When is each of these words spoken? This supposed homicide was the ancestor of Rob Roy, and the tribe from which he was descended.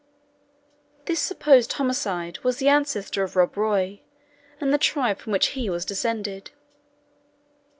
This 1.05 1.19
supposed 1.19 1.73
homicide 1.73 2.39
was 2.39 2.57
the 2.57 2.67
ancestor 2.67 3.21
of 3.21 3.35
Rob 3.35 3.55
Roy, 3.55 4.01
and 4.59 4.73
the 4.73 4.79
tribe 4.79 5.19
from 5.19 5.31
which 5.31 5.49
he 5.49 5.69
was 5.69 5.85
descended. 5.85 6.49